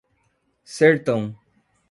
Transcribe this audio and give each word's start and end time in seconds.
Sertão 0.65 1.37